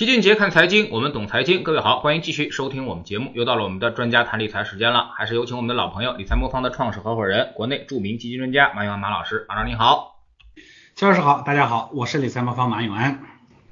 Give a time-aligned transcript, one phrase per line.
[0.00, 1.62] 齐俊杰看财经，我们懂财经。
[1.62, 3.32] 各位好，欢迎继续收听我们节目。
[3.34, 9.44] 又到了我们的专家谈理财时间了，还是有请我们的老朋友，理财魔方的创始合伙人，国内著名基金专家马永安马老师。
[9.46, 10.22] 马老师你好，
[10.94, 13.20] 齐老师好，大家好，我是理财魔方马永安。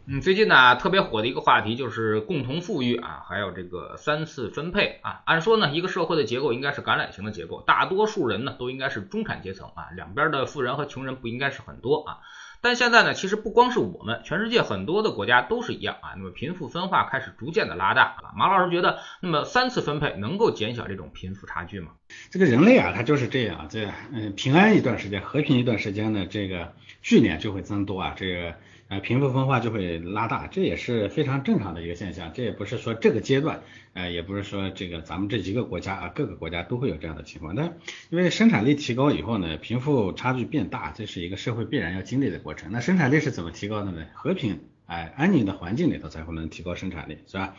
[0.05, 5.23] 嗯，最近呢特别火的一个话题就是共同富裕啊，还有这个三次分配啊。
[5.25, 12.19] 按说呢，一个社会的结构应该是橄榄型的结构，大多数人呢都应该是中产阶层啊，两边的富人和穷人不应该是很多啊。
[12.61, 16.15] 但现在呢，其实不光是我们，全世界很多的国家都是一样啊。
[16.17, 18.35] 那么贫富分化开始逐渐的拉大啊。
[18.37, 21.93] 马老师觉得，那么三次分配能够减小这种贫富差距吗？
[22.31, 26.73] 这个人类啊，他就是这样，这嗯平安一段时间，和平一段时间呢，这个
[27.03, 28.55] 聚敛就会增多啊，这个。
[28.89, 32.33] 啊，贫富分化就会拉大，这也是非常正常的一个现象。
[32.33, 33.61] 这也不是说这个阶段，
[33.93, 37.55] 呃，也不是说这个咱们这一个国家啊，各个国家都会有这样的情况。
[37.55, 37.71] 那
[38.09, 42.73] 因为生产力提高以后呢，贫富差距变大，这是一个社会必然要经历的过程。
[42.73, 44.07] 那生产力是怎么提高的呢？
[44.15, 47.57] 和平哎安宁的环境里头才会能提高生产力，是吧？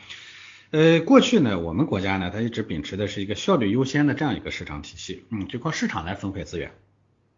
[0.72, 6.72] 呃，过去呢，我们国家呢，它一直秉持的是一个效率优先的这样一个市场体系，嗯，就靠市场来分配资源。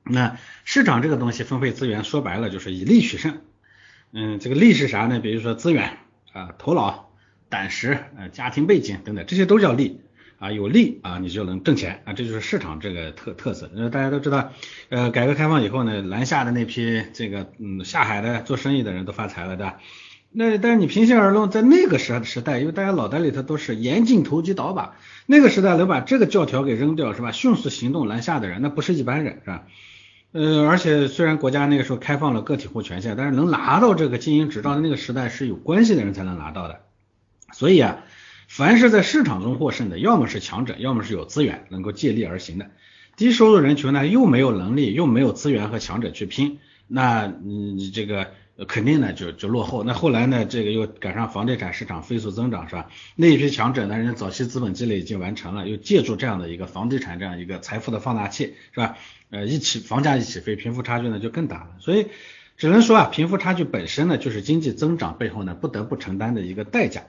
[0.04, 3.42] 那市场这个东西分配资源，说白了就是以利取胜。
[4.14, 5.20] 嗯，这个利是啥呢？
[5.20, 5.98] 比如说资源
[6.34, 7.12] 啊、头脑、
[7.50, 10.02] 胆识、呃、家庭背景等等，这些都叫利
[10.38, 10.52] 啊。
[10.52, 13.72] 有利啊，你就能挣钱啊，这就是市场这个特特色。
[13.76, 14.52] 呃，大家都知道，
[14.90, 19.80] 呃，改革开放以后呢，南下的那批这个嗯下海的做生意的人都发财了，对吧？
[20.34, 24.96] 那但是你平心而论，在那个时时代，因为大家脑袋里头都是严禁投机倒把，
[25.26, 27.32] 那个时代能把这个教条给扔掉是吧？
[27.32, 29.66] 迅速行动南下的人，那不是一般人是吧？
[30.34, 36.80] 呃，而且虽然国家那个时候开放了个体户权限，但是能拿到这个经营执照的那个时代是有关系的人才能拿到的。
[37.52, 37.98] 所以啊，
[38.48, 42.68] 凡是在市场中获胜的，要么是强者，要么是有资源能够借力而行的。
[43.18, 48.32] 低收入人群呢，又没有能力，又没有资源和强者去拼，那你这个
[48.68, 49.84] 肯定呢就就落后。
[49.84, 52.90] 那后来呢，这个又赶上房地产市场飞速增长，是吧？
[53.16, 58.98] 那一批强者呢，人家早期资本积累已经完成了，又借助这样的一个房地产这样一个财富的放大器，是吧？
[59.30, 61.70] 呃，一起房价一起飞，贫富差距呢就更大了。
[61.80, 62.08] 所以
[62.58, 67.04] 只能说啊，贫富差距本身呢就是经济增长背后呢不得不承担的一个代价。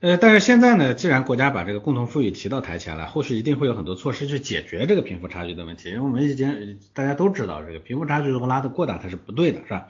[0.00, 5.88] 呃，但是现在呢，既然国家把这个共同富裕提到台前了，后续一定会有很多措施去解决这个贫富差距的问题。
[5.88, 9.88] 因为我们已经大家都知道，这个贫富差距如果拉得过大，它是不对的，是吧？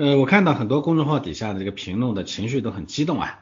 [0.00, 3.40] 呃，我看到很多公众号底下的这个评论的情绪都很激动啊，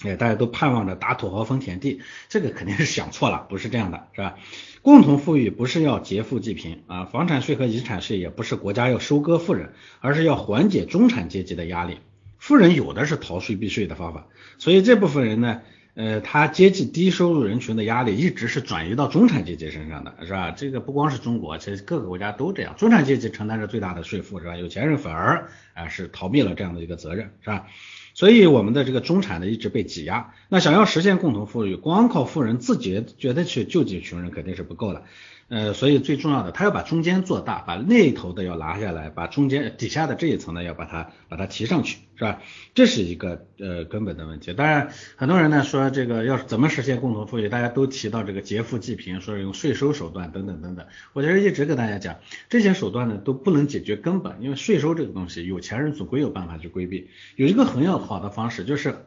[0.00, 4.36] 哎，大家都盼望着打土豪分田地，这个肯定是想错了，不是这样的，是吧？
[4.80, 11.98] 共同富裕不是要劫富济贫啊，房产税和遗产税也不是国家要收割富人，而是要缓解中产阶级的压力。
[12.38, 15.60] 富人有的是逃税避税的方法，所以这部分人呢，
[15.94, 20.50] 呃，他接近低收入人群的压力一直是转移到中产阶级身上的，是吧？
[20.50, 24.56] 这个不光是中国，其实各个国家都这样，中产阶级承担着最大的税负，是吧？
[24.56, 27.66] 有钱人反而啊是逃避了这样的一个责任，是吧？
[28.14, 35.04] 所以我们的这个中产呢一直被挤压，那想要实现共同富裕，光靠富人自己觉得去救济穷人肯定是不够的。
[35.52, 42.40] 呃，所以最重要的，他要把中间做大，把那头的要拿下来，把中间底下的这一层呢，要把它把它提上去，是吧？
[42.74, 44.54] 这是一个呃根本的问题。
[44.54, 50.86] 当然，很多人呢说这个要怎么实现共同富裕，大家都提到这个劫富济贫，说用税收手段等等等等。
[51.12, 52.16] 我觉得一直跟大家讲，
[52.48, 57.10] 这些手段呢都不能解决根本，因为税收这个东西，有钱人总归有办法去规避。
[57.36, 59.04] 有一个很要好的方式就是。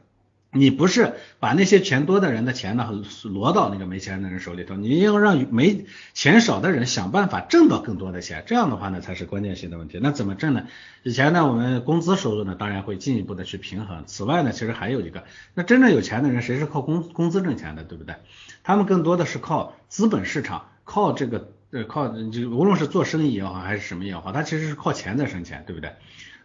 [0.52, 2.90] 你不是把那些钱多的人的钱呢
[3.26, 10.00] 挪到那个没钱的人手里头，你要让没钱少的人想办法挣到更多的钱，这样的话呢才是关键性的问题。
[10.02, 10.68] 那怎么挣呢？
[11.04, 14.06] 以前呢我们工资收入呢当然会进一步的去平衡。
[14.08, 18.16] 此外呢其实还有一个，那真正有钱的人谁是靠工工资挣钱的，对不对？
[18.64, 25.92] 他们更多的是靠资本市场，靠这个呃靠就无论是做生意也好还是什么也好，他其实是靠钱在生钱，对不对？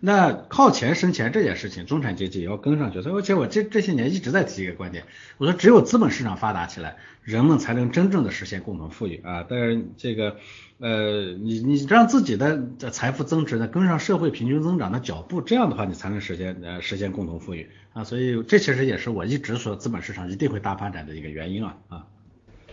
[0.03, 3.03] 那靠钱生钱这件事情，中产阶级也要跟上去。
[3.03, 5.05] 所以，而且我这这些年一直在提一个观点，
[5.37, 9.45] 我说只有资本市场发达起来，人们才能真正的实现共同富裕啊。
[9.47, 10.37] 但是这个
[10.79, 12.59] 呃，你你让自己的
[12.91, 18.03] 财富增值呢跟上社会平均增长的脚步，这样的话你才能实现呃实现共同富裕啊。
[18.05, 22.07] 所以这其实也是我一直说资本市场一定会大发展的一个原因啊啊。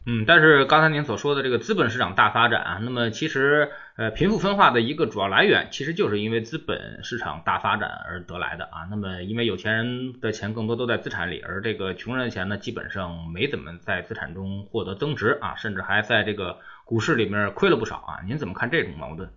[0.09, 8.87] 嗯，但是刚才您所说的这个资本市场大发展啊，那么其实呃贫富分化的一个主要来源，其实就是因为资本市场大发展而得来的啊。
[8.89, 18.23] 那么因为有钱人的钱更多都在资产里，而这个穷人的钱呢，基本上没怎么在资产中获得增值啊，甚至还在这个股市里面亏了不少啊。
[18.25, 19.29] 您怎么看这种矛盾？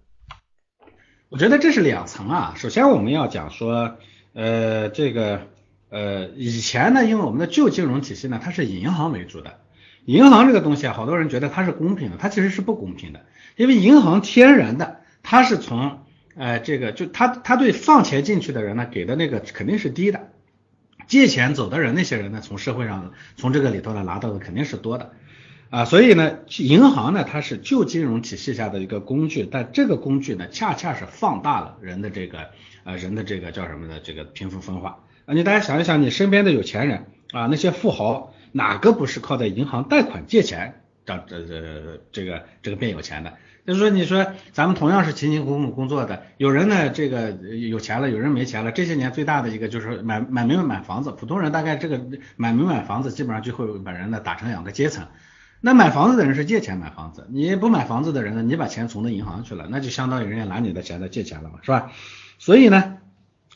[1.31, 2.55] 我觉得这是两层啊。
[2.55, 3.99] 首先我们要讲说，
[4.35, 5.49] 呃，这个
[5.89, 9.59] 呃以前呢，因为我们的旧金融体系呢，它是以银行为主的。
[10.05, 13.21] 银行这个东西啊，好多人觉得它是公平的，它其实是不公平的，
[13.57, 16.01] 因为银行天然的，它是从，
[16.35, 20.31] 呃，这个就它它对放钱进去的人呢给的那个肯定是低的，
[21.07, 25.13] 借钱走的人，那些人呢，从社会上从这个里头呢拿到的肯定是多的。
[25.71, 32.49] 啊，所以呢，银行呢，它是旧金融体系下的一个工具，但这个工具呢，恰恰是放大了人的这个
[32.83, 34.01] 呃人的这个叫什么呢？
[34.03, 35.05] 这个贫富分化。
[35.27, 43.35] 啊，你大家想一想，你身边的有钱人啊，那些富豪，哪个不是靠在银行贷款借钱，这这这这个这个变有钱的？
[43.67, 48.73] 就是说，你说咱们同样是勤勤苦苦工作的，有人呢这个有钱了，有人没钱了。
[48.73, 52.01] 这些年最大的一个就是买买没买房子，普通人大概这个
[52.37, 55.07] 买没买房子，基本上就会把人呢打成两个阶层。
[55.61, 61.93] 那买房子的人是借钱买房子，你不买房子的人呢，你把钱存到银行去了，那就相当于人家拿你的钱在借钱了嘛，是吧？
[62.39, 62.97] 所以呢，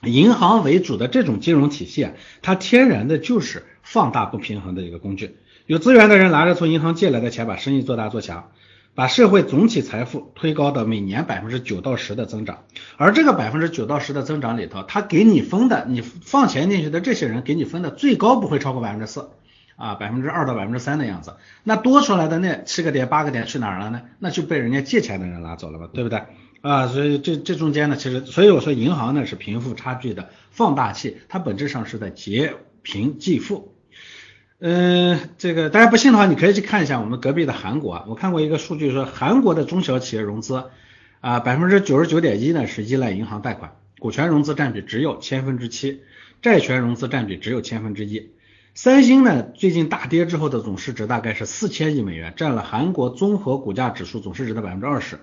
[0.03, 2.13] 银行为主的这种金融体系啊，
[2.43, 5.37] 它天然的就是放大不平衡的一个工具。
[5.67, 8.51] 有资源的人拿着从银行借来的钱，把生意做大做强，
[8.97, 12.65] 把社会总体财富推高到每年百分之九到十的增长。
[12.97, 19.31] 而这个百分之九到十的增长里头，他给你分的，你放钱进去的这些人给你分的最高不会超过百分之四。
[19.77, 21.35] 啊，百分之二到百分之三的样子，
[21.65, 24.03] 那多出来的那七个点八个点去哪儿了呢？
[24.21, 26.23] 那就被人家借钱的人拿走了嘛，对不对？
[26.61, 33.74] 啊，所以这这中间呢，其实所以我说银行呢是贫富差距的放大器，它本质上是在劫贫济富。
[34.67, 40.71] 嗯，这个大家不信的话，你可以去看一下我们隔壁的韩国，我看过一个数据说，韩国的中小企业融资
[41.21, 46.01] 啊，百分之九十九点一呢是依赖银行贷款，股权融资占比只有千分之七，
[46.41, 48.31] 债权融资占比只有千分之一。
[48.73, 55.19] 三星呢，最近大跌之后的总市值大概是四千亿美元，占了韩国综合股价指数总市值的百分之二十。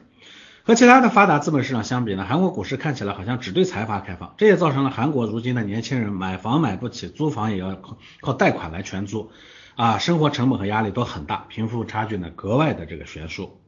[0.63, 9.31] 和其他的发达资本市场相比呢，韩国股市看起来好像只对财阀开放，这也造成了韩国如今的年轻人买房买不起，租房也要靠靠贷款来全租，
[9.75, 13.59] 啊，生活成本和压力都很大，贫富差距呢格外的这个悬殊。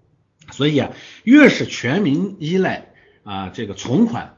[0.52, 0.92] 所以啊，
[1.24, 2.94] 越是全民依赖
[3.24, 4.38] 啊这个存款。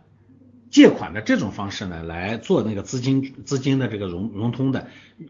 [0.71, 4.87] 借款的这种方式呢，来做那个资金资金的这个融融通的，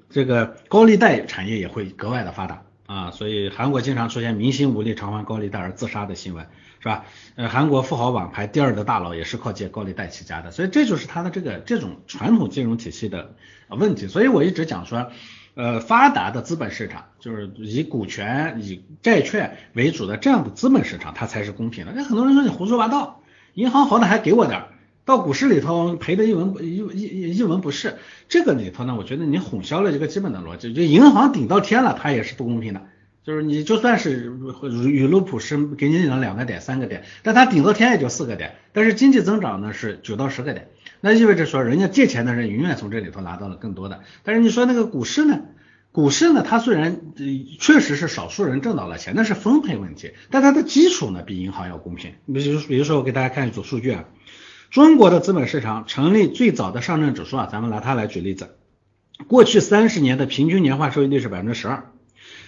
[0.09, 6.47] 这个高利贷产业也会格外的发达啊，所以韩国经常出现明星无力偿还高利贷而自杀的新闻，
[6.85, 7.05] 是吧？
[7.33, 13.33] 呃，韩国富豪榜排第二的大佬也是靠借高利贷起家的，所以这就是它的这个这种传统金融体系的
[13.69, 14.07] 问题。
[14.07, 15.09] 所以我一直讲说，
[15.55, 21.93] 呃，发达的资本市场就是以股权、以债券为主的这样的资本市场，它才是公平的。
[21.95, 23.23] 那很多人说你胡说八道，
[23.55, 24.67] 银行好歹还给我点儿。
[25.05, 27.97] 到股市里头赔的一文一一一文不是，
[28.29, 32.81] 这个里头呢，我觉得你混淆了一个基本的逻辑，就银行顶到天了，它也是不公平的，
[33.25, 34.31] 就是你就算是
[34.87, 40.69] 雨露普是给你了两个点三个点，但它顶多天也就四个点，但是经济增长呢是九到十个点，
[41.01, 45.41] 那意味着说人家借钱的人永远从这里头拿到了更多的，但是你说那个股市呢，
[45.91, 47.01] 股市呢它虽然
[47.59, 54.05] 确实是少数人挣到了钱，那是分配问题，但它的基础呢比银行要公平，比如比如说我给大家看一组数据啊。
[54.69, 58.49] 中国的资本市场成立最早的上证指数啊，咱们拿它来举例子，
[59.27, 61.91] 过去三十年的平均年化收益率是百分之十二，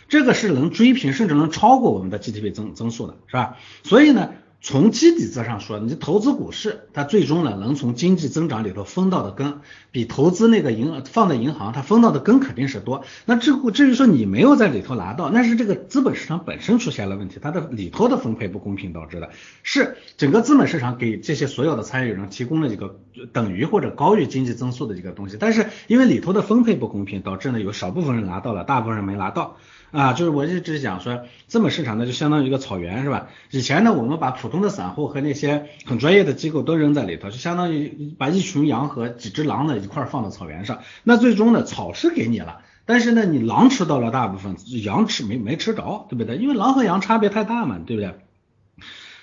[0.07, 3.57] 这个是能追平甚至能超过我们的 GDP 增增速的，是吧？
[3.83, 4.29] 所以呢。
[4.59, 9.59] 从基底子上说，你投资股市，它最终呢能从经济增长里头分到的根，
[9.91, 13.03] 比投资那个银放在银行，它分到的根肯定是多。
[13.25, 19.29] 那至至于说你没有在里头拿到，那是这个资本市场本身出现了问题，它的里头的分配不公平导致的，
[19.61, 22.99] 是整个资本市场给这些所有的参与人提供了一个
[23.31, 29.57] 等于或者高于经济增速的一个东西，但是因为里头的分配不公平，导致呢有少部分人拿到了，大部分人没拿到。
[29.91, 33.27] 啊，就是我一直讲说，资本市场呢就相当于一个草原，是吧？
[33.51, 40.79] 以前呢，我们把普通的散户和那些很专业的机构都扔在里头，就相当于把一群羊和几只狼呢一块放到草原上。
[41.03, 46.35] 那最终呢，草是给你了，但是呢，你狼吃到了大部分，羊吃没没吃着，对不对？
[46.35, 48.13] 因为狼和羊差别太大嘛，对不对？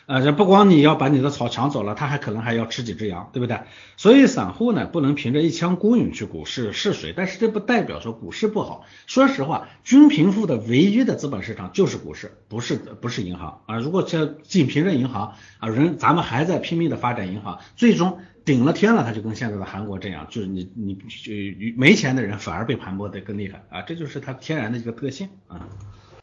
[0.07, 3.61] 呃，这不光你要把你的草抢走了，他还可能还要吃几只羊，对不对？
[3.97, 8.85] 所以散户呢不能凭着一腔孤勇去股市试水，但是这不代表说股市不好。
[9.07, 13.79] 说实话，均贫富的唯一的资本市场就是股市，不是不是银行啊。
[13.79, 21.33] 如果这仅凭着银行啊，人咱们还在拼命的发展银行，最终顶了天了，他就跟现在的韩国这样，就是你你就
[21.79, 25.67] 没钱的人反而被盘剥的更厉害啊，这就是它天然的一个特性啊。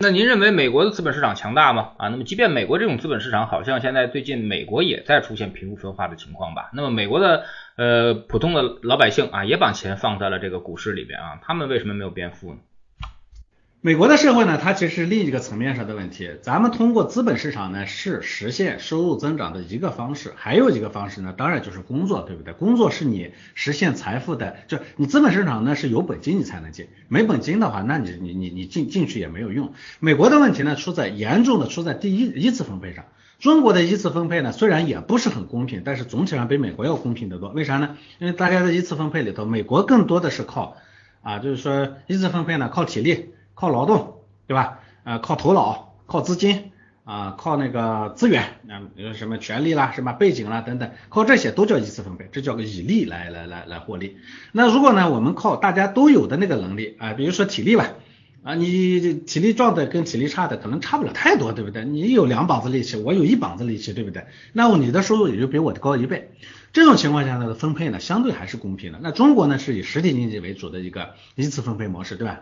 [0.01, 1.91] 那您认为美国的资本市场强大吗？
[1.97, 6.71] 啊，那么即便美国这种资本市场，好像现在最近美国也在出现贫富分化的情况吧？
[6.73, 7.43] 那么美国的
[7.75, 12.57] 呃普通的老百姓啊，也把钱放在了这个股市里边啊，他们为什么没有变富呢？
[13.83, 16.29] 美国的社会呢，它其实是另一个层面上的问题。
[16.43, 20.33] 咱们通过资本市场呢，是实现收入增长的一个方式。
[20.35, 22.53] 还有一个方式呢，当然就是工作，对不对？
[22.53, 29.73] 工作是你实现财富的，就你资本市场呢是有本金你才能进，没本金的话，那你你你你进进去也没有用。
[29.99, 33.05] 美国的问题呢，出在严重的出在第一一次分配上。
[33.39, 37.49] 中国的一次分配呢，虽然也不是很公平，但是总体上比美国要公平得多。
[37.49, 37.97] 为啥呢？
[38.19, 40.77] 因为大家的一次分配里头，美国更多的是靠。
[41.23, 43.29] 啊，就是说一次分配呢靠体力、
[43.61, 44.79] 靠劳动，对吧？
[45.03, 46.71] 呃，靠头脑、靠资金
[47.03, 54.17] 啊，靠那个资源啊，比如什么权利啦、什么背景啦等等，靠这些都叫一次分配，这叫个以利来来来来获利。
[54.51, 57.91] 那如果呢，我们靠大家都有的那个能力啊，比如说体力吧。
[58.43, 61.85] 啊，你体力壮的跟体力差的可能差不了太多，对不对？
[61.85, 64.25] 你有两膀子力气，我有一膀子力气，对不对？
[64.53, 66.31] 那你的收入也就比我的高一倍。
[66.73, 68.99] 这种情况下呢，分配呢相对还是公平的。
[68.99, 72.41] 那中国呢是以实体经济为主的一个一次分配模式，对吧？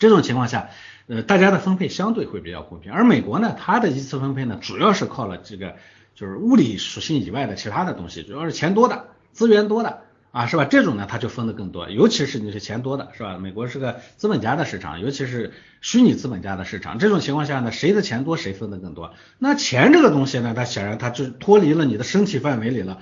[0.00, 0.70] 这种情况下，
[1.06, 2.92] 呃，大家的分配相对会比较公平。
[2.92, 5.76] 而美国呢，它的一次分配呢，主要是靠了这个
[6.16, 10.02] 就是物理属性以外的其他的东西，主要是钱多的、资源多的。
[10.32, 10.64] 啊，是吧？
[10.64, 13.36] 这种呢，它就分的更多，尤其是你是钱多的，是吧？
[13.36, 17.00] 美国是个资本家的市场，尤其是虚拟资本家的市场。
[17.00, 19.12] 这种情况下呢，谁的钱多，谁分的更多。
[19.38, 23.00] 那钱这个东西呢，它显然它就脱离了你的身体范围里了。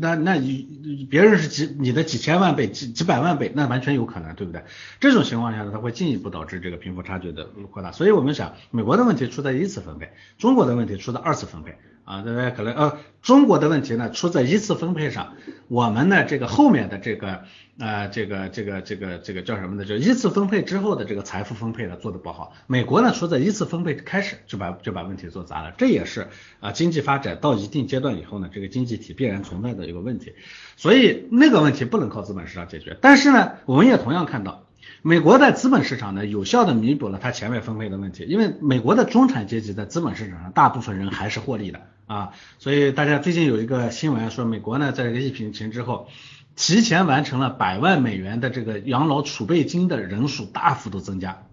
[0.00, 4.64] 那那你别人是几你的几千万倍、几几百万倍，那完全有可能，对不对？
[4.98, 7.92] 这种情况下呢，它会进一步导致这个贫富差距的扩大。
[7.92, 11.78] 所以我们想，美国的问题出在一次分配，中国的问题出在二次分配。
[12.04, 15.34] 啊，大家可能呃，中国的问题呢出在一次分配上，
[15.68, 17.44] 我们呢这个后面的这个
[17.78, 19.84] 呃这个这个这个这个叫什么呢？
[19.84, 22.52] 就一次分配之后的这个财富分配呢做的不好。
[22.66, 26.28] 美国呢出在一次分配开始就把就把问题做砸了，这也是
[26.60, 30.34] 啊经济发展到一定阶段以后呢，这个经济体必然存在的一个问题。
[30.76, 34.60] 所以那个问题不能靠资本市场解决，但是呢，我们也同样看到。
[35.00, 46.08] 美国在资本市场呢，有效的弥补了它前面分配的问题，因为美国的中产阶级在资本市场上，大部分人还是获利的啊，所以大家最近有一个新闻说，美国呢在这个疫情之后，
[46.54, 51.46] 提前完成了百万美元的这个养老储备金的人数大幅度增加。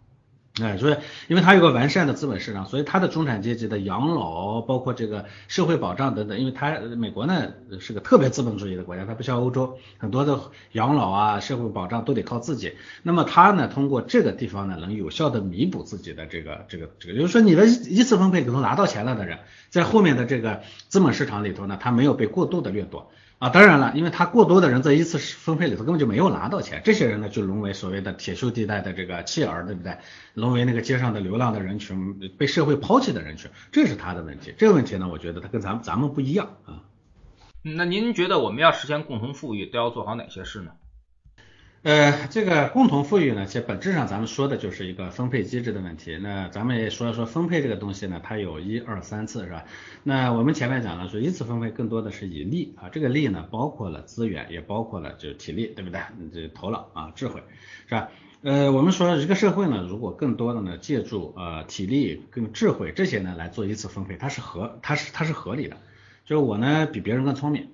[0.59, 0.97] 哎，所以
[1.29, 7.47] 因为它有个完善的资本市场，所以它的中产阶级的养老，包括这个社会保障等等，因为它美国呢
[7.79, 10.37] 是个特别资本主义的国家，它不像欧洲很多的
[10.73, 12.73] 养老啊、社会保障都得靠自己。
[13.01, 19.39] 那么它呢，通过这个地方呢，能有效的弥补自己的这个这个这个，就是说你的一次分配里头拿到钱了的人，
[19.69, 23.09] 在后面的这个资本市场里头呢，他没有被过度的掠夺。
[23.41, 29.97] 啊，当然了，因为他过多的人在一次分配里头根本就没有拿到钱，这些人呢就沦为所谓的铁锈地带的这个弃儿，对不对？
[30.35, 34.53] 沦为那个街上的流浪的人群，被社会抛弃的人群，这是他的问题。
[34.59, 36.83] 这个问题呢，我觉得他跟咱咱们不一样啊。
[37.63, 40.73] 那您觉得我们要实现共同富裕，都要做好哪些事呢？
[41.83, 46.15] 呃，这个共同富裕呢，其实本质上咱们说的就是一个分配机制的问题。
[46.21, 49.65] 那咱们也说一说分配这个东西呢，它有一二三次，是吧？
[50.03, 55.99] 那我们前面讲了，说一次分配更多的是以利啊，这个利呢，包括了资源，也包括了就是体力，对不对？
[56.31, 57.41] 这头脑啊，智慧，
[57.87, 58.09] 是吧？
[58.43, 65.77] 呃，我们说一个社会呢，如果更多的呢，借助呃体力跟智慧这些呢来做一次分配，它是合，它是它是合理的。
[66.25, 67.69] 就是我呢比别人更聪明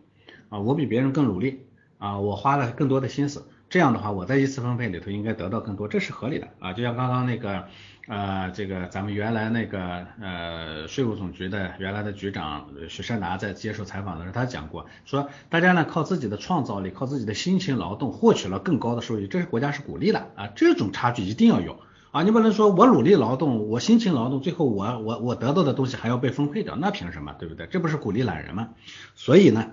[0.47, 1.65] 啊，我比别人更努力
[1.97, 3.45] 啊，我花了更多的心思。
[3.77, 6.73] 这样的话，我在一次分配里头应该得到更多，这是合理的啊。
[6.73, 7.65] 就像刚刚那个
[8.07, 20.47] 呃，这个咱们原来那个呃税务总局的原来的局长许善达在接受采访的时候，他讲过，说大家呢靠自己的创造力，靠自己的辛勤劳动获取了更高的收益，这是国家是鼓励的啊。
[20.55, 21.79] 这种差距一定要有
[22.09, 27.67] 啊，你不能说我努力劳动，我辛勤劳动，最后我我我得到的东西还要被分配掉，那凭什么，对不对？
[27.67, 28.69] 这不是鼓励懒人吗？
[29.13, 29.69] 所以呢。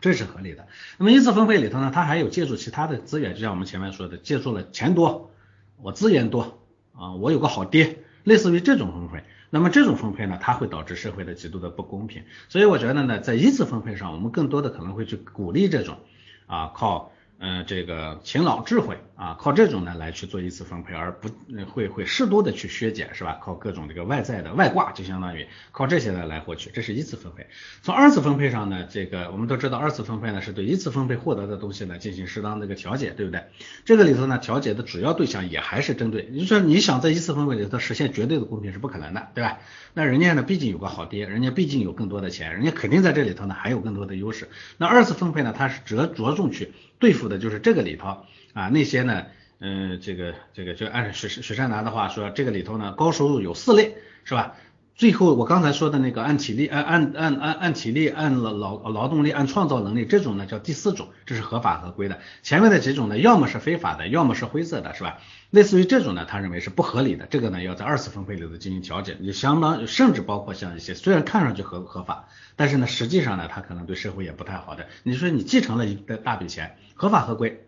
[0.00, 0.66] 这是合理的。
[0.98, 5.30] 那么一次分配里头呢，它还有借助其他的资源，就像我们前面说的，借助了钱多，
[5.76, 6.58] 我资源多
[6.94, 9.24] 啊，我有个好爹，类似于这种分配。
[9.50, 12.24] 那么这种分配呢，它会导致社会的极度的不公平。
[12.48, 15.98] 所以我觉得呢，在一次分配上，我们更多的可能会去鼓励这种
[16.46, 17.12] 啊靠。
[17.42, 21.28] 嗯，这个勤劳智慧啊，靠这种呢来去做一次分配，而不
[21.70, 23.38] 会会适度的去削减，是吧？
[23.42, 27.46] 靠各种这个外在的外挂，就相当于靠这些呢来获取，这是一次分配。
[27.82, 33.44] 从二次分配上呢，这个我们都知道，二次分配呢是对一次分配获得的东西呢进行适当的一个调节，对不对？
[33.84, 39.58] 这个里头呢，调节的主要对象也还是针对，你说你想在一次分配里头实现绝对的公平是不可能的，对吧？
[39.92, 44.48] 那人家呢，毕竟有个好爹，人家毕竟有更多的钱，人家肯定在这里头呢还有更多的优势。
[44.78, 46.72] 那二次分配呢，它是着着重去。
[46.98, 49.26] 对付的就是这个里头啊，那些呢，
[49.58, 54.54] 嗯，这个这个就按许许善达的话说，这个里头呢，高收入有四类，是吧？
[54.96, 62.18] 最后我刚才说的那个按体力、按按按按按体力、按劳劳劳动力、按创造能力这种呢，叫第四种，这是合法合规的。
[62.42, 65.16] 前面的几种呢，要么是非法的，要么是灰色的，是吧？
[65.48, 74.86] 类似于这种呢，他认为是不合理的，这个呢，要在二次分配里头进行调整，就相当甚至包括像一些虽然看上去合合法，但是呢，实际上呢，他可能对社会也不太好的。
[75.02, 77.64] 你说你继承了一大笔钱，合法合规，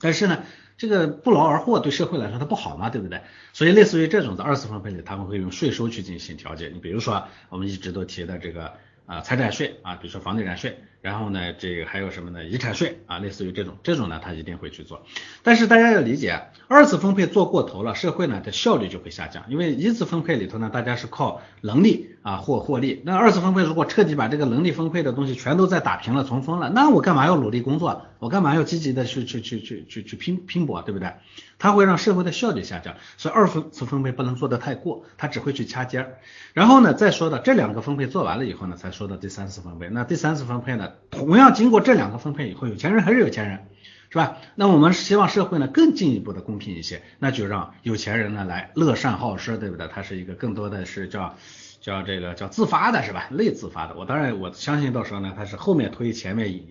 [0.00, 0.42] 但是呢？
[0.78, 3.20] 这个不劳而获对社会来说它不好嘛，对不对？
[3.52, 6.70] 所以类似于这种的二次分配里，他们会用税收去进行调节。
[6.72, 8.72] 你比如说我们一直都提的这个
[9.10, 10.78] 啊财产税啊，比如说房地产税。
[11.02, 12.44] 然后呢，这个还有什么呢？
[12.44, 15.06] 遗产税啊，类似于这种，这种呢，他一定会去做。
[15.42, 19.44] 但是大家要理解，二次分配做过头了，社会呢的效率就会下降。
[19.48, 23.00] 因为一次分配里头呢，大家是靠能力啊获获利。
[23.06, 28.02] 那二次分配如果彻底把这个能力分配的东西全都在打平了、重分了，那我干嘛要努力工作？
[28.18, 31.14] 我干嘛要积极的去去去去去去拼拼搏，对不对？
[31.60, 32.96] 它会让社会的效率下降。
[33.16, 36.18] 所以二分次分配不能做得太过，它只会去掐尖儿。
[36.54, 39.88] 然后呢，再说到这两个分配做完了以后呢，才说到第三次分配。
[39.88, 40.94] 那第三次分配呢？
[41.10, 43.66] 同样经过这两个分配以后，有钱人还是有钱人，
[44.08, 44.38] 是吧？
[44.54, 49.86] 那我们希望社会呢更进一步的公平一些，那就让有钱人呢来乐善好施，对不对？
[49.86, 51.36] 他是一个更多的是叫
[51.80, 53.28] 叫这个叫自发的，是吧？
[53.30, 53.94] 类自发的。
[53.96, 56.66] 我当然我相信到时候呢，他是后面推前面引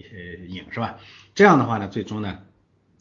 [0.48, 0.98] 引，是吧？
[1.36, 2.40] 这样的话呢，最终呢，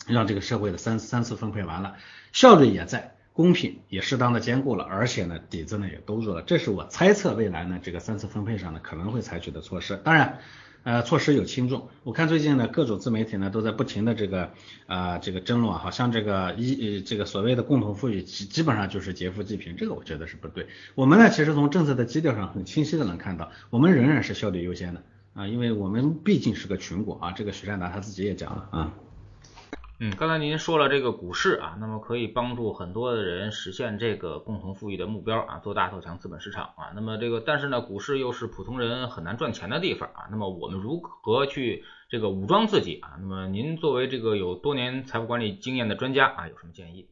[0.09, 1.97] 让这个社会的三三次分配完了，
[2.33, 6.43] 效率也在，公平也适当的兼顾了，而且呢底子呢也兜住了。
[6.43, 9.97] 这是我猜测未来呢这个三次分配上呢可能会采取的措施。
[10.03, 10.39] 当然。
[10.85, 14.53] 呃，措施有轻重，我看最近呢，各种自媒体呢都在不停的这个
[14.87, 20.69] 啊这个争论啊，好像这个一呃这个所谓的共同富裕基基本上就是劫富济贫，这个我觉得是不对。
[20.95, 25.03] 我们呢其实从政策的基调上很清晰的能看到，我们仍然是效率优先的
[25.35, 28.95] 啊，因为我们毕竟是个群国啊，这个徐善达他自己也讲了啊。
[30.01, 36.93] 嗯刚才您说了这个股市啊，那么可以帮助很多的人实现这个共同富裕的目标啊，做大做强资本市场啊。
[36.95, 40.29] 那么这个，但是呢，股市又是普通人很难赚钱的地方啊。
[40.31, 43.19] 那么我们如何去这个武装自己啊？
[43.19, 47.09] 那么您作为这个有多年财富管理经验的专家啊，有什么建议？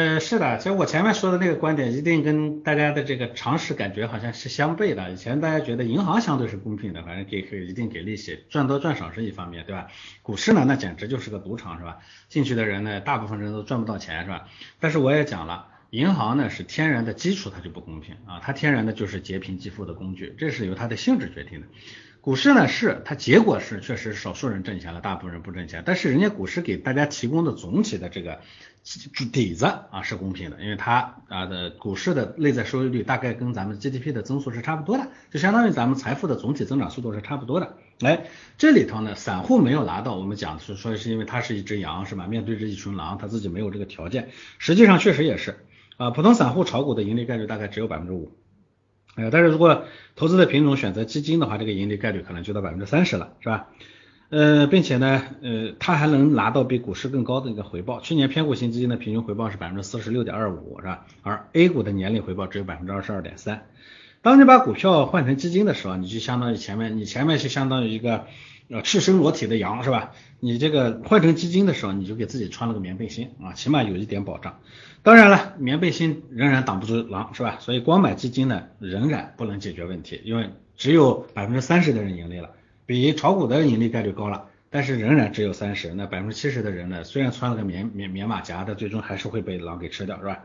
[0.00, 5.10] 呃，是的，其实我前面说的那个观点，一定跟大家的这个常识感觉好像是相悖的。
[5.10, 9.88] 以前大家觉得银行相对是公平的，反正给给一定给利息，赚多赚少是一方面，对吧？
[10.22, 11.98] 股市呢，那简直就是个赌场，是吧？
[12.30, 14.48] 进去的人呢，大部分人都赚不到钱，是吧？
[14.78, 21.66] 但是我也讲了，银行呢是天然的基础，它就不公平啊，它天然的就是劫贫济富的工具，这是由它的性质决定的。
[22.22, 28.40] 股市呢是它结果是确实少数人挣钱了，大部分人不挣钱，但是人家股市给大家提供的总体的这个。
[29.30, 37.76] 底子啊是公平的，因为它啊的股市的内在收益率大概跟咱们 GDP 的增速是差不多的，就相当于咱们财富的总体增长速度是差不多的。
[38.00, 42.26] 哎，这里头呢，散户没有拿到，我们讲是说是因为它是一只羊是吧？
[42.26, 44.30] 面对着一群狼，他自己没有这个条件。
[44.58, 45.58] 实际上确实也是
[45.98, 48.32] 啊，普通散户炒股的盈利概率大概只有百分之五，
[49.16, 49.84] 哎，但是如果
[50.16, 53.68] 投资的品种选择基金的话，这个盈利概率可能就到百分之三十了，是吧？
[54.30, 58.00] 呃，并且呢，呃，它还能拿到比股市更高的一个回报。
[58.00, 61.04] 去年偏股型基金的平均回报是百分之四十六点二五，是吧？
[61.22, 63.66] 而 A 股的年利回报只有百分之二十二点三。
[64.22, 68.26] 当你把股票换成基金的时候，你就相当于前面，你前面是相当于一个
[68.68, 70.12] 呃赤身裸体的羊，是吧？
[70.38, 74.60] 你这个换成基金的时候，你就给自己穿了个棉背心啊，起码有一点保障。
[75.02, 77.56] 当然了，棉背心仍然挡不住狼，是吧？
[77.58, 82.50] 所以光买基金呢，仍然不能解决问题，因为只有百分之三十的人盈利了。
[82.90, 85.94] 比炒股的盈利概率高了，但是仍然只有三十。
[85.94, 87.04] 那百分之七十的人呢？
[87.04, 90.44] 虽然穿了个棉棉棉马甲，但最终还是会被狼给吃掉，是吧？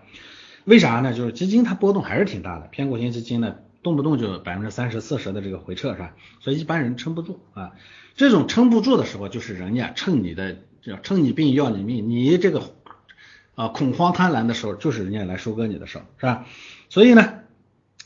[0.64, 1.12] 为啥呢？
[1.12, 6.14] 就是基金它波动还是挺大的，偏股型基金呢，动不动就百分之三十、四十的这个回撤，是吧？
[6.40, 7.72] 所以一般人撑不住啊。
[8.16, 12.62] 这种撑不住的时候，就是人家趁你的叫趁你病要你命，你这个
[13.56, 16.46] 啊恐慌贪婪的时候，就是人家来收割你的时候，是吧？
[16.90, 17.40] 所以呢。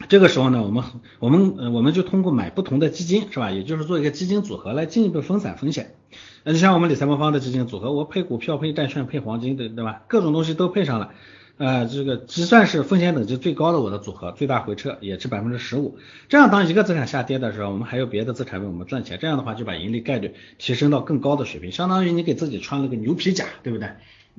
[0.07, 0.83] 这个时候呢，我们
[1.19, 5.95] 我们我们就通过买不同的基金是吧，也就是做一个基金组合来进一步分散风险。
[6.43, 10.03] 那就像我们理财魔方的基金组合，我配股票、配债券、配黄金，对对吧？
[10.07, 11.11] 各种东西都配上了，
[11.57, 15.97] 呃，这个即算是风险等级最高的我的组合，最大回撤也是百分之十五。
[16.29, 23.89] 这样当一个资产下跌的时候，我们还有别的资产为我们赚钱，这样的话就把盈利概率提升到更高的水平，相当于你给自己穿了个牛皮甲，对不对？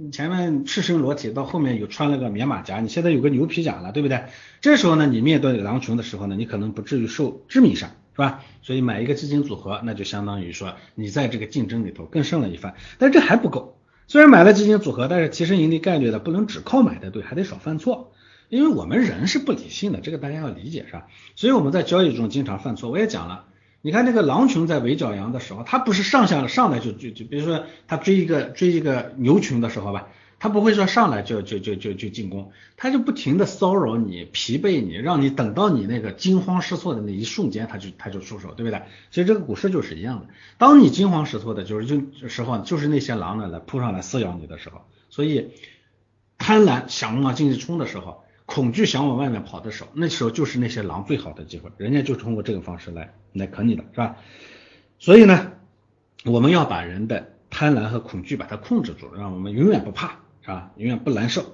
[0.02, 4.24] 你前面赤身裸体，到后面又穿了个棉马甲，你现在有个牛皮甲了，对不对？
[4.62, 8.42] 这时候呢，你面对狼群的时候呢，你可能不至于受致命伤，是吧？
[8.62, 12.76] 所以买一个基金组合，那就相当于说你在这个竞争里头更胜了一番。
[12.96, 18.14] 但这还不够，虽然买了基金组合，但是提升盈利概率的不能只靠买的对，还得少犯错，
[18.48, 21.08] 因为我们人是不理性的，这个大家要理解，是吧？
[21.36, 23.44] 所以我们在交易中经常犯错，我也讲了。
[23.82, 38.82] 你看那个狼群在围剿羊的时候，它不是上下上来就就就，比如说它追一个追一个牛群的时候吧，它不会说上来就就就就就进攻，它就不停的骚扰你、疲惫你，让你等到你那个惊慌失措的那一瞬间，它就它就出手，对不对？
[39.10, 40.26] 其实这个股市就是一样的，
[40.58, 45.52] 当你惊慌失措的就是就时候，就是那些狼呢来扑上来撕咬你的时候，所以
[46.36, 48.24] 贪婪想往进去冲的时候。
[48.52, 54.16] 恐惧想往外面跑的时候，那时候就是那些狼最好的机会，人家就通过这个方式来来啃你的，是吧？
[54.98, 55.52] 所以呢，
[56.24, 60.72] 我们要把人的贪婪和恐惧把它控制住，让我们永远不怕，是吧？
[60.76, 61.44] 永远不难受。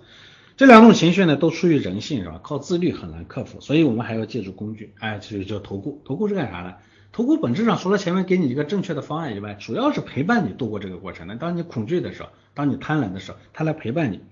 [0.56, 2.40] 这两种情绪呢，都出于人性，是吧？
[2.42, 6.00] 靠自律很难克服，所以我们还要借助工具，哎，就是叫投顾。
[6.02, 6.78] 投顾是干啥的？
[7.12, 11.36] 投顾本质上除了前面给你一个正确的方案以外，主要是陪伴你度过这个过程的。
[11.36, 14.22] 当你恐惧的时候，当你贪婪的时候，他来陪伴你。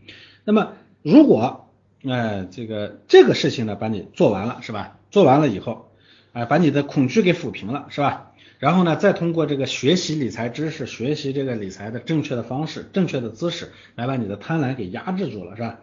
[0.44, 0.72] 那么
[1.03, 1.63] 如果，
[2.06, 4.98] 哎，这个这个事情呢，把你做完了，是吧？
[5.10, 5.90] 做完了以后，
[6.32, 8.32] 哎，把你的恐惧给抚平了，是吧？
[8.58, 15.78] 然后呢，再通过这个学习理财知识，学习这个理财的正确的方式、正确的姿势，来把你的贪婪给压制住了，是吧？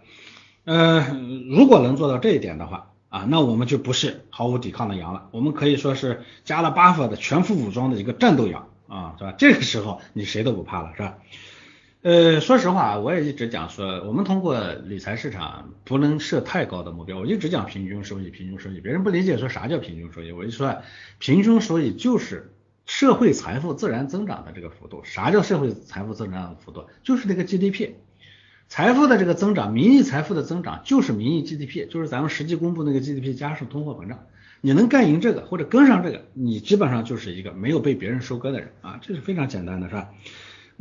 [0.66, 9.34] 嗯，如果能做到这一点的话，啊，那我们就不是毫无抵抗的羊了，我们可以说是加了 buff 的全副武装的一个战斗羊啊，是吧？
[9.38, 11.18] 这个时候你谁都不怕了，是吧？
[12.04, 20.82] 呃，说实话，我也一直讲说，我们通过理财市场不能设太高的目标，我一直讲平均收益，平均收益，别人不理解说啥叫平均收益，我就说
[21.20, 22.52] 平均收益就是
[22.88, 25.04] 社会财富自然增长的这个幅度。
[25.04, 26.88] 啥叫社会财富增长的幅度？
[27.04, 27.92] 就是那个 GDP。
[28.68, 34.18] 财富的这个增长，名义财富的增长就是名义 GDP，就是咱们实际公布那个 GDP 加上通货膨胀。
[34.62, 40.10] 你能干赢这个或者跟上这个，你基本上就是一个没有被别人收割的人啊，这是非常简单的，是吧？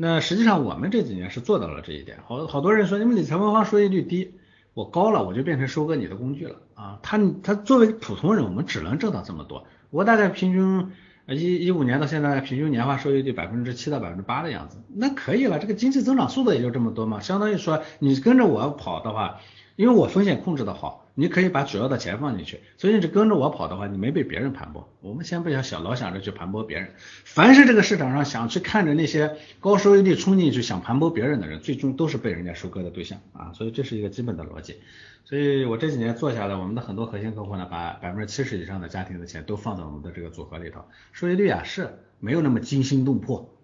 [0.03, 2.21] 那实际上我们这几年是做到了这一点。
[2.27, 4.33] 好好多人说你们理财魔方收益率低，
[4.73, 6.99] 我高了我就变成收割你的工具了啊。
[7.03, 9.67] 他他作为普通人，我们只能挣到这么多。
[9.91, 10.91] 我大概平均。
[11.29, 15.61] 一一五年到现在，平均年化收益率百分之七到百分之八的样子，那可以了。
[15.61, 19.39] 这个经济增长速度也就这么多嘛，相当于说你跟着我跑的话，
[19.77, 21.07] 因为我风险控制的好。
[21.15, 24.85] 你可以把主要的钱放进去，所以你跟着我跑的话，你没被别人盘剥。
[25.01, 26.91] 我们先不要想老想着去盘剥别人，
[27.25, 33.53] 凡是这个市场上想去看着那些高收益率冲进去想盘剥别人的人，最终都是被人家收割的对象啊。
[33.53, 34.77] 所以这是一个基本的逻辑。
[35.25, 43.55] 所以我这几年做下来，我们的很多核心客户呢，把百分之七十以上的家庭的钱都放在我们的这个组合里头，收益率啊是没有那么惊心动魄，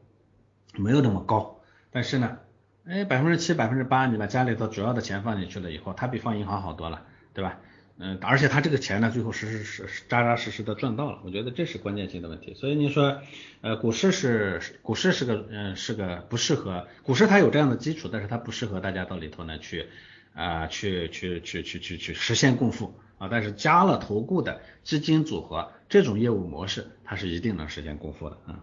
[0.74, 2.38] 没有那么高，但是呢，
[2.84, 7.02] 哎百分之七百分之八，你把家里头主要的钱放进去了以后，它比放银行好多了。
[7.36, 7.60] 对吧？
[7.98, 12.52] 嗯，而且他这个钱呢，最后实实实扎扎实实的赚到了，我觉得这是关键性的问题。
[12.54, 13.22] 所以你说，
[13.62, 19.86] 呃，股市是股市是个嗯是个不适合股市，它有这样的基础，但是它不适合大家到里头呢去
[20.34, 23.28] 啊去去去去去去实现共富啊。
[23.30, 28.60] 但是加了投顾的基金组合这种业务模式，它是一定能实现共富的啊。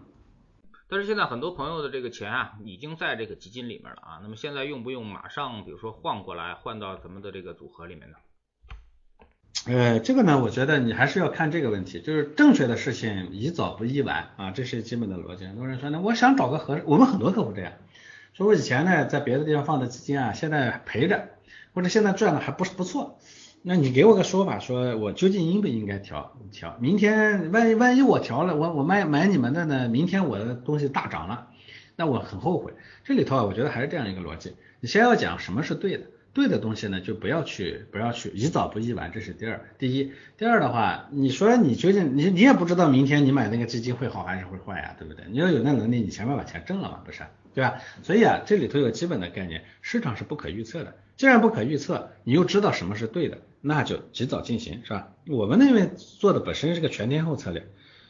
[0.88, 8.16] 但是现在很多朋友的这个钱啊，已经在这个基金里面了啊，那么现在用不用马上比如说换过来换到咱们的这个组合里面呢？
[9.66, 15.46] 呃，这个呢，我觉得你还是要看这个问题，就是正确的事情宜早不宜晚啊，这是基本的逻辑。
[15.46, 17.72] 很多人说呢，我想找个合适，我们很多客户这样，
[18.34, 21.30] 说我以前呢在别的地方放的基金啊，现在赔着，
[21.72, 23.18] 或者现在赚的还不是不错，
[23.62, 26.76] 那你给我个说法，说我究竟应不应该调调？
[26.78, 31.48] 明天万一万一我调了，我我买买你们的呢，明天我的东西大涨了，
[31.96, 32.74] 那我很后悔。
[33.02, 36.04] 这里头啊，我觉得还是这样一个逻辑，你先要讲什么是对的。
[36.34, 39.64] 对的东西呢，就不要去，不要去，宜早不宜晚，这是第二。
[39.78, 45.24] 第一，第二的话，你说你究竟你你也不知道明天你买那个基金会好还是会坏呀，对不对？
[45.30, 47.22] 你要有那能力，你前面把钱挣了嘛，不是？
[47.54, 47.74] 对吧？
[48.02, 50.96] 所以啊，这里头有基本的概念，市场是不可预测的。
[51.16, 55.12] 既然不可预测，你又知道什么是对的，那就及早进行，是吧？
[55.28, 57.64] 我们那边做的本身是个全天候策略，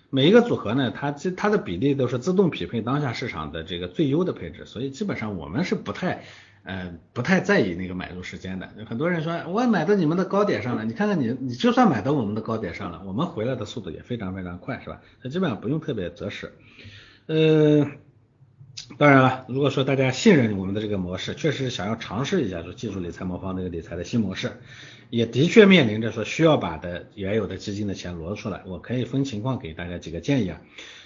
[0.08, 6.24] 每一个组合呢，它它的比例都是自动匹配当下市场的这个最优的配置，所以基本上我们是不太。
[6.64, 15.02] 呃，不太在意那个买入时间的，很多人说我买到你们的高点上了，你看看你，你就算买到我们的高点上了，我们回来的速度也非常非常快，是吧？
[15.22, 16.54] 它基本上不用特别择时。
[17.26, 17.86] 呃，
[18.96, 24.52] 当然了，如果说大家信任我们的这个模式，确实想要尝试一下，说技术理财魔方这个理财的新模式，
[25.10, 30.62] 也的确面临着说需要把的原有的基金的钱挪出来，我可以分情况给大家几个建议啊。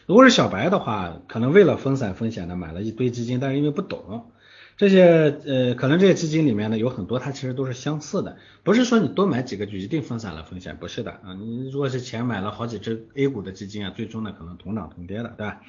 [0.07, 4.31] 如果是小白的话，可能为了分散风险呢，买了一堆基金，但是因为不懂。
[4.79, 11.35] 这些呃，可能这些基金里面呢有很多，它其实都是相似的，不是说你多买几个就一定分散了风险，不是的啊。
[11.35, 15.61] 你如果是钱买了好几只 A 股的基金啊，最终呢可能同涨同跌的，对吧？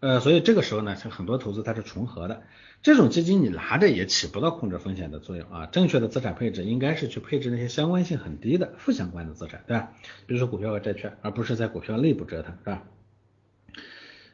[0.00, 2.42] 呃，所以这个时候呢，像很多投资它是重合的，
[2.82, 5.66] 这种基金你拿着也起不到控制风险的作用啊。
[5.66, 9.90] 正确的资产配置应该是去配置那些相关性很低的负相关的资产，对吧？
[10.26, 12.82] 比如说股票和债券，而不是在股票内部折腾，是吧？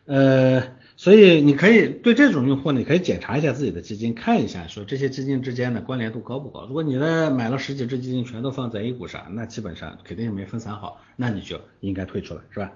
[0.07, 6.65] 呃，所以你可以对这种用户，你可以检查一下自己的基金，看一下说这些基金之间的关联度高不高。
[6.67, 12.73] 如果你的买了十几只基金全都放在 A 股上，那基本上肯定没分散好，那你就应该退出了，是吧？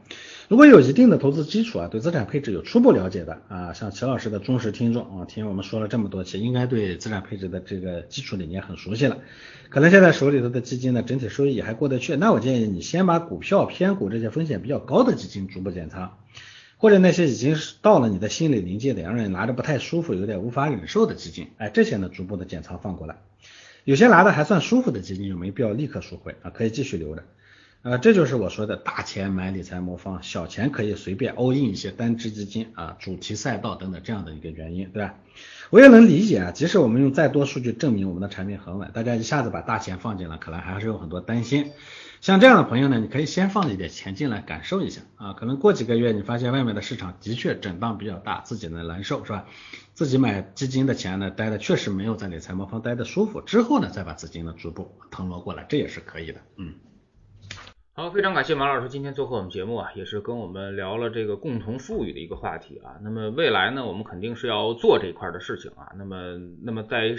[0.46, 9.16] 如果有一定的投资基础啊，对资产配置有初步了解的啊，像齐老师的忠实听众啊，听我们说了这么多期，应该对资产配置的这个基础理念很熟悉了。
[9.70, 16.18] 可能现在手里头的基金呢，整体收益也还过得去，那我建议你先把股票、偏股这些风险比较高的基金逐步减仓。
[16.78, 23.16] 或者那些已经到了你的心理临界点，让你拿着不太舒服、有点无法忍受的基金，哎，这些呢逐步的减仓放过来。
[23.84, 27.24] 有些拿的还算舒服的基金，就没必要立刻赎回啊，可以继续留着。
[27.82, 35.14] 呃，这就是我说的大钱买理财魔方，小钱可以随便 all in 一些单只基金啊、主题赛道等等这样的一个原因，对吧？
[35.70, 41.70] 我也能理解啊，即使我们用再多数据证明我们的产品很稳，大家一下子把大钱放进来，可能还是有很多担心。
[42.20, 49.46] 像这样的朋友呢，你可以先放一点钱进来感受一下啊，可能过几个月你发现外面的市场的确震荡比较大，自己呢难受是吧？
[49.94, 56.74] 自己买基金的钱呢待的确实没有在理财魔方待的舒服，之后呢再把资金呢逐步腾挪过来，这也是可以的，嗯。
[57.94, 62.94] 好，非常感谢马老师今天做客我们节目啊，也是跟我们聊了这个共同富裕的一个话题啊。
[63.02, 65.90] 那么未来呢，我们肯定是要做这一块的事情啊。
[65.96, 67.16] 那么，那么在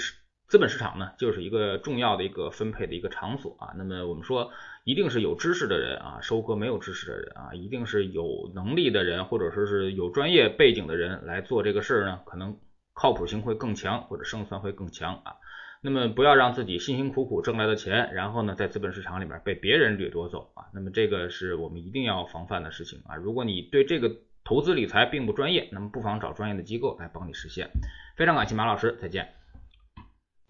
[0.47, 3.73] 资本市场呢，就是一个重要的一个分配的一个场所啊。
[3.75, 4.51] 那么我们说，
[4.89, 12.57] 一定是有知识的人啊，收割没有知识的人啊，一定是有能力的人，或者说是有专业背景的人来做这个事儿呢，可能
[12.95, 15.35] 靠谱性会更强，或者胜算会更强啊。
[15.83, 20.65] 那么不要让自己辛辛苦苦挣来的钱，然后呢，在资本市场里面被别人掠夺走啊。
[20.73, 23.15] 那么这个是我们一定要防范的事情啊。
[23.15, 24.11] 如果你对这个
[24.43, 27.69] 投资理财并不专业，那么不妨找专业的机构来帮你实现。
[28.17, 29.29] 非常感谢马老师，再见。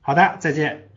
[0.02, 0.89] 好的，再见。